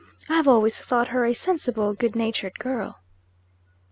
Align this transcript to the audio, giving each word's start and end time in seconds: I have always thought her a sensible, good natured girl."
I 0.27 0.33
have 0.33 0.47
always 0.47 0.79
thought 0.79 1.09
her 1.09 1.25
a 1.25 1.33
sensible, 1.35 1.93
good 1.93 2.15
natured 2.15 2.57
girl." 2.57 3.01